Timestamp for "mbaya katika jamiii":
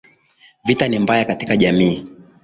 0.99-2.05